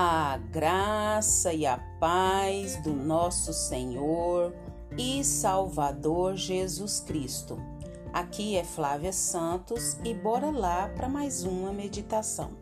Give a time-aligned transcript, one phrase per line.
[0.00, 4.54] A graça e a paz do nosso Senhor
[4.96, 7.60] e Salvador Jesus Cristo.
[8.12, 12.52] Aqui é Flávia Santos e bora lá para mais uma meditação.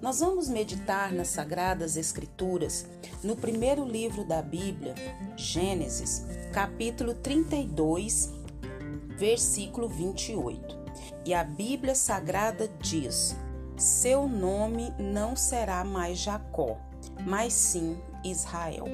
[0.00, 2.84] Nós vamos meditar nas Sagradas Escrituras
[3.22, 4.96] no primeiro livro da Bíblia,
[5.36, 8.28] Gênesis, capítulo 32,
[9.16, 10.76] versículo 28.
[11.26, 13.36] E a Bíblia Sagrada diz:
[13.82, 16.78] seu nome não será mais Jacó,
[17.26, 18.84] mas sim Israel.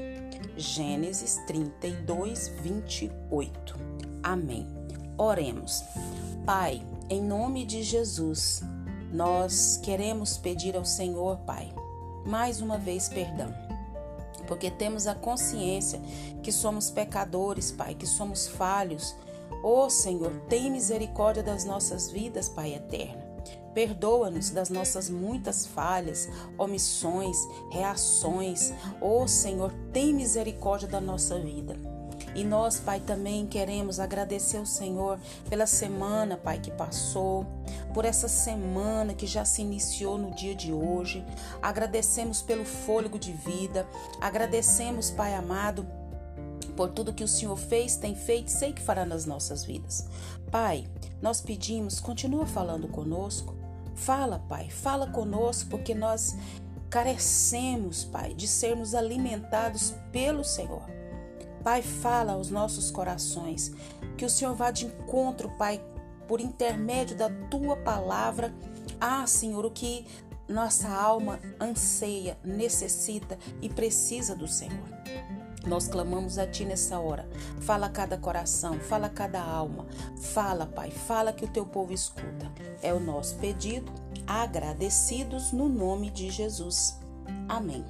[0.57, 3.77] Gênesis 32, 28.
[4.23, 4.67] Amém.
[5.19, 5.85] Oremos.
[6.47, 8.63] Pai, em nome de Jesus,
[9.13, 11.71] nós queremos pedir ao Senhor, Pai,
[12.25, 13.55] mais uma vez perdão.
[14.47, 16.01] Porque temos a consciência
[16.43, 19.15] que somos pecadores, Pai, que somos falhos.
[19.63, 23.28] Ô oh, Senhor, tem misericórdia das nossas vidas, Pai eterno.
[23.79, 26.29] Perdoa-nos das nossas muitas falhas,
[26.59, 27.37] omissões,
[27.71, 28.73] reações.
[29.01, 31.77] Ó oh, Senhor, tem misericórdia da nossa vida.
[32.35, 37.47] E nós, Pai, também queremos agradecer ao Senhor pela semana, Pai, que passou,
[37.95, 41.25] por essa semana que já se iniciou no dia de hoje.
[41.63, 43.87] Agradecemos pelo fôlego de vida,
[44.21, 45.87] agradecemos, Pai amado,
[46.75, 50.09] por tudo que o Senhor fez, tem feito, sei que fará nas nossas vidas.
[50.51, 50.85] Pai,
[51.23, 53.58] nós pedimos, continua falando conosco,
[53.99, 56.37] Fala, Pai, fala conosco, porque nós
[56.89, 60.83] carecemos, Pai, de sermos alimentados pelo Senhor.
[61.63, 63.73] Pai, fala aos nossos corações,
[64.17, 65.81] que o Senhor vá de encontro, Pai,
[66.27, 68.55] por intermédio da tua palavra.
[69.01, 70.07] Ah, Senhor, o que
[70.49, 74.89] nossa alma anseia, necessita e precisa do Senhor.
[75.69, 77.29] Nós clamamos a Ti nessa hora.
[77.61, 79.87] Fala a cada coração, fala a cada alma.
[80.17, 82.51] Fala, Pai, fala que o Teu povo escuta.
[82.83, 83.93] É o nosso pedido,
[84.27, 86.99] agradecidos no nome de Jesus.
[87.49, 87.85] Amém.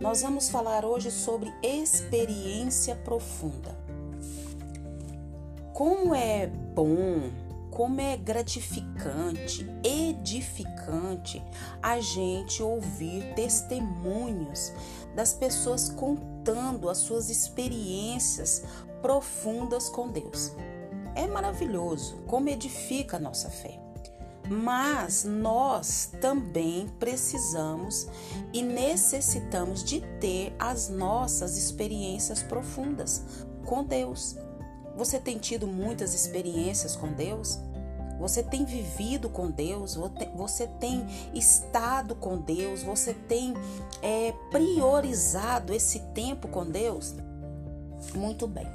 [0.00, 3.78] Nós vamos falar hoje sobre experiência profunda.
[5.72, 7.30] Como é bom,
[7.74, 11.42] como é gratificante, edificante
[11.82, 14.72] a gente ouvir testemunhos
[15.14, 18.62] das pessoas contando as suas experiências
[19.02, 20.52] profundas com Deus.
[21.16, 23.80] É maravilhoso, como edifica a nossa fé.
[24.48, 28.06] Mas nós também precisamos
[28.52, 33.24] e necessitamos de ter as nossas experiências profundas
[33.64, 34.36] com Deus.
[34.96, 37.58] Você tem tido muitas experiências com Deus?
[38.18, 39.98] Você tem vivido com Deus,
[40.34, 43.52] você tem estado com Deus, você tem
[44.00, 47.14] é, priorizado esse tempo com Deus?
[48.14, 48.66] Muito bem.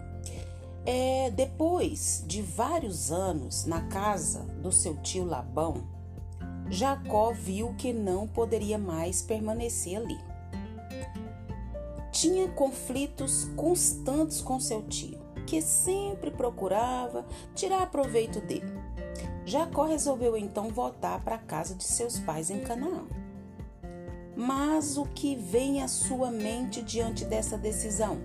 [0.85, 5.84] É, depois de vários anos na casa do seu tio Labão,
[6.69, 10.18] Jacó viu que não poderia mais permanecer ali.
[12.12, 15.19] Tinha conflitos constantes com seu tio,
[15.50, 18.72] que sempre procurava tirar proveito dele.
[19.44, 23.08] Jacó resolveu então voltar para a casa de seus pais em Canaã.
[24.38, 28.20] Mas o que vem à sua mente diante dessa decisão?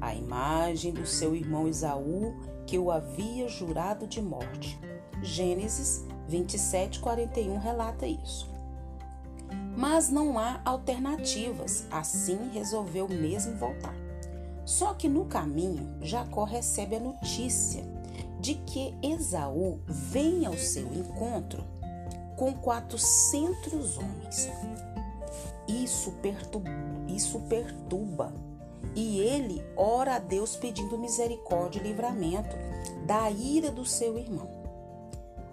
[0.00, 2.32] A imagem do seu irmão Esaú,
[2.64, 4.78] que o havia jurado de morte.
[5.20, 8.48] Gênesis 27, 41 relata isso.
[9.76, 13.97] Mas não há alternativas, assim resolveu mesmo voltar.
[14.68, 17.82] Só que no caminho, Jacó recebe a notícia
[18.38, 21.64] de que Esaú vem ao seu encontro
[22.36, 24.50] com 400 homens.
[25.66, 26.70] Isso perturba,
[27.08, 28.30] isso perturba.
[28.94, 32.54] E ele ora a Deus pedindo misericórdia e livramento
[33.06, 34.50] da ira do seu irmão.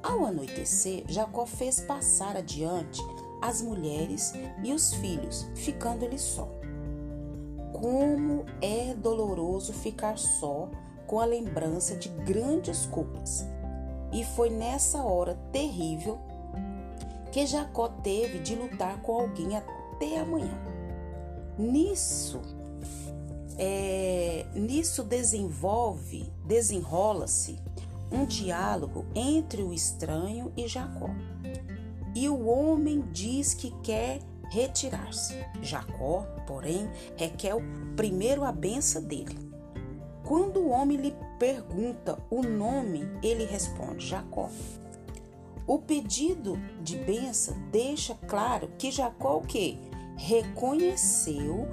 [0.04, 3.02] Ao anoitecer, Jacó fez passar adiante
[3.42, 6.50] as mulheres e os filhos, ficando ele só.
[7.80, 10.70] Como é doloroso ficar só
[11.06, 13.46] com a lembrança de grandes culpas.
[14.14, 16.18] E foi nessa hora terrível
[17.34, 20.58] que Jacó teve de lutar com alguém até amanhã.
[21.58, 22.42] Nisso,
[23.58, 27.60] é, nisso desenvolve, desenrola-se
[28.10, 31.10] um diálogo entre o estranho e Jacó.
[32.16, 35.36] E o homem diz que quer retirar-se.
[35.62, 37.56] Jacó, porém, requer
[37.96, 39.38] primeiro a benção dele.
[40.24, 44.50] Quando o homem lhe pergunta o nome, ele responde Jacó.
[45.68, 49.78] O pedido de benção deixa claro que Jacó o quê?
[50.16, 51.68] Reconheceu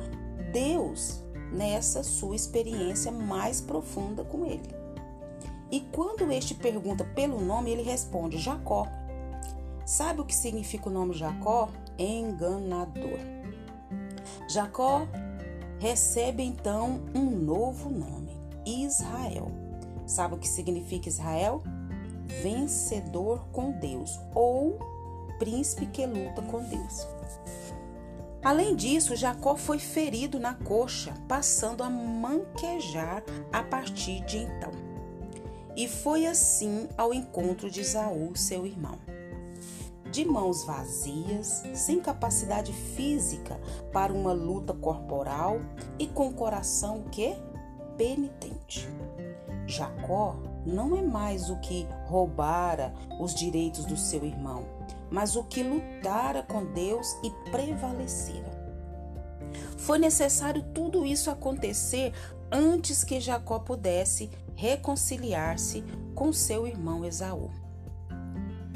[0.53, 1.23] Deus
[1.53, 4.83] nessa sua experiência mais profunda com ele.
[5.71, 8.87] E quando este pergunta pelo nome, ele responde Jacó.
[9.93, 11.69] Sabe o que significa o nome Jacó?
[11.99, 13.19] Enganador.
[14.49, 15.07] Jacó
[15.79, 18.35] recebe então um novo nome,
[18.65, 19.53] Israel.
[20.07, 21.63] Sabe o que significa Israel?
[22.43, 24.79] Vencedor com Deus ou
[25.39, 27.07] príncipe que luta com Deus.
[28.43, 33.23] Além disso, Jacó foi ferido na coxa, passando a manquejar
[33.53, 34.71] a partir de então.
[35.77, 38.99] E foi assim ao encontro de Isaú, seu irmão.
[40.13, 43.59] De mãos vazias, sem capacidade física
[43.91, 45.59] para uma luta corporal
[45.99, 47.35] e com coração que
[47.97, 48.87] penitente.
[49.67, 50.37] Jacó
[50.67, 54.67] não é mais o que roubara os direitos do seu irmão,
[55.11, 58.53] mas o que lutara com Deus e prevalecera.
[59.79, 62.13] Foi necessário tudo isso acontecer
[62.51, 65.83] antes que Jacó pudesse reconciliar-se
[66.15, 67.51] com seu irmão Esaú.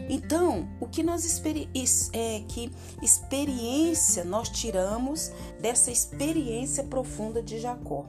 [0.08, 1.24] Então, o que nós
[2.12, 2.70] é que
[3.02, 8.06] experiência nós tiramos dessa experiência profunda de Jacó?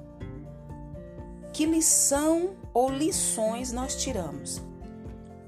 [1.51, 4.61] Que lição ou lições nós tiramos?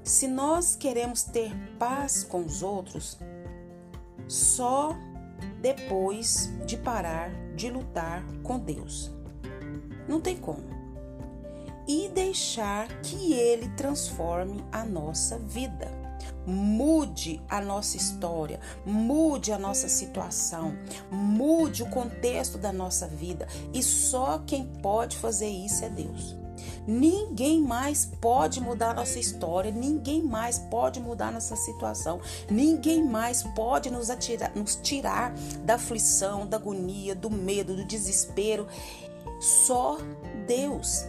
[0.02, 3.16] Se nós queremos ter paz com os outros,
[4.26, 4.96] só
[5.60, 9.12] depois de parar de lutar com Deus.
[10.08, 10.64] Não tem como.
[11.86, 15.99] E deixar que Ele transforme a nossa vida.
[16.46, 20.74] Mude a nossa história, mude a nossa situação,
[21.10, 23.46] mude o contexto da nossa vida.
[23.72, 26.40] E só quem pode fazer isso é Deus.
[26.86, 32.20] Ninguém mais pode mudar nossa história, ninguém mais pode mudar nossa situação,
[32.50, 35.32] ninguém mais pode nos, atirar, nos tirar
[35.64, 38.66] da aflição, da agonia, do medo, do desespero.
[39.40, 39.98] Só
[40.46, 41.04] Deus.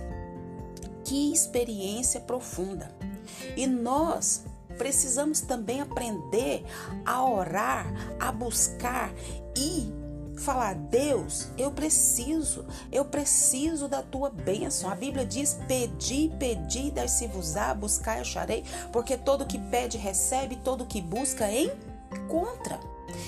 [1.04, 2.94] Que experiência profunda.
[3.58, 4.44] E nós
[4.82, 6.66] precisamos também aprender
[7.06, 7.86] a orar,
[8.20, 9.14] a buscar
[9.56, 9.94] e
[10.38, 14.90] falar: Deus, eu preciso, eu preciso da tua bênção.
[14.90, 21.00] A Bíblia diz: Pedi, pedi, dar-se-vos-á, buscar, acharei, porque todo que pede, recebe, todo que
[21.00, 22.80] busca, encontra.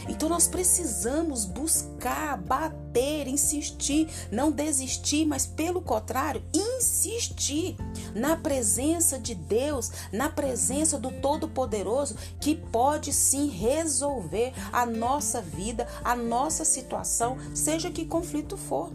[0.08, 7.76] Então nós precisamos buscar, bater, insistir, não desistir, mas pelo contrário, insistir
[8.16, 15.88] na presença de Deus, na presença do Todo-Poderoso, que pode sim resolver a nossa vida,
[16.04, 18.92] a nossa situação, seja que conflito for.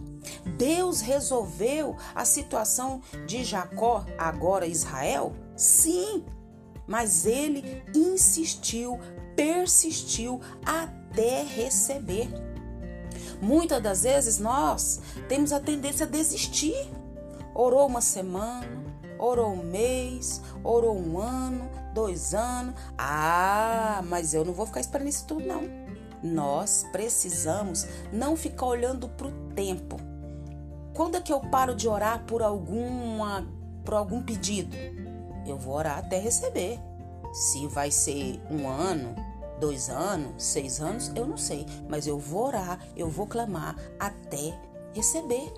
[0.57, 5.33] Deus resolveu a situação de Jacó, agora Israel?
[5.55, 6.23] Sim,
[6.89, 8.99] mas ele insistiu,
[9.35, 12.27] persistiu até receber.
[13.39, 14.99] Muitas das vezes nós
[15.29, 16.75] temos a tendência a desistir.
[17.53, 18.67] Orou uma semana,
[19.19, 22.73] orou um mês, orou um ano, dois anos.
[22.97, 25.61] Ah, mas eu não vou ficar esperando isso tudo, não.
[26.23, 29.95] Nós precisamos não ficar olhando para o tempo.
[30.93, 33.47] Quando é que eu paro de orar por alguma,
[33.85, 34.75] por algum pedido?
[35.45, 36.79] Eu vou orar até receber.
[37.31, 39.15] Se vai ser um ano,
[39.59, 44.57] dois anos, seis anos, eu não sei, mas eu vou orar, eu vou clamar até
[44.93, 45.51] receber.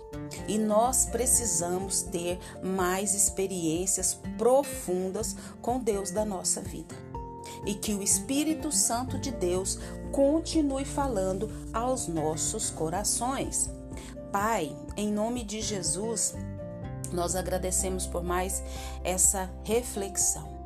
[0.47, 6.95] E nós precisamos ter mais experiências profundas com Deus da nossa vida.
[7.65, 9.79] E que o Espírito Santo de Deus
[10.11, 13.69] continue falando aos nossos corações.
[14.31, 16.33] Pai, em nome de Jesus,
[17.15, 18.63] nós agradecemos por mais
[19.03, 20.61] essa reflexão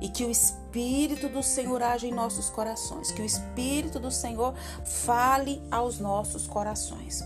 [0.00, 4.54] e que o Espírito do Senhor age em nossos corações, que o Espírito do Senhor
[4.84, 7.24] fale aos nossos corações.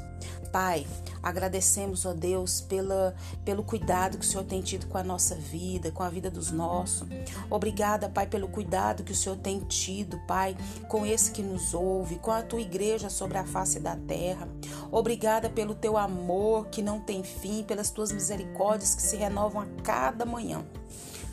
[0.52, 0.86] Pai,
[1.22, 5.90] agradecemos, ó Deus, pela, pelo cuidado que o Senhor tem tido com a nossa vida,
[5.90, 7.08] com a vida dos nossos.
[7.48, 10.54] Obrigada, Pai, pelo cuidado que o Senhor tem tido, Pai,
[10.88, 14.46] com esse que nos ouve, com a tua igreja sobre a face da terra.
[14.92, 19.82] Obrigada pelo teu amor que não tem fim, pelas tuas misericórdias que se renovam a
[19.82, 20.62] cada manhã.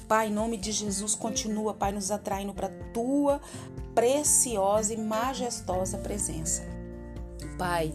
[0.07, 3.41] Pai, em nome de Jesus, continua, Pai, nos atraindo para a tua
[3.93, 6.63] preciosa e majestosa presença.
[7.57, 7.93] Pai,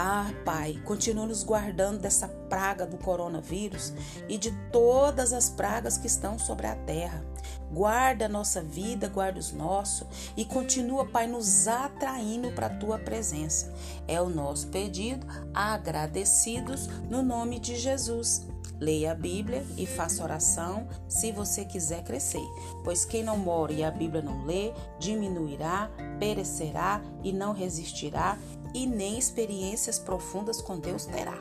[0.00, 3.92] ah, Pai, continua nos guardando dessa praga do coronavírus
[4.28, 7.24] e de todas as pragas que estão sobre a terra.
[7.72, 12.96] Guarda a nossa vida, guarda os nossos e continua, Pai, nos atraindo para a tua
[12.96, 13.74] presença.
[14.06, 18.46] É o nosso pedido, agradecidos no nome de Jesus.
[18.80, 22.46] Leia a Bíblia e faça oração se você quiser crescer,
[22.84, 25.90] pois quem não mora e a Bíblia não lê, diminuirá,
[26.20, 28.38] perecerá e não resistirá,
[28.74, 31.38] e nem experiências profundas com Deus terá.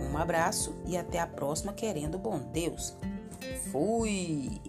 [0.00, 2.94] Um abraço e até a próxima, querendo bom Deus.
[3.70, 4.60] Fui!